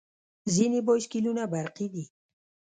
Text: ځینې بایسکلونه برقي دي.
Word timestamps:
ځینې 0.53 0.79
بایسکلونه 0.87 1.43
برقي 1.53 1.87
دي. 1.93 2.05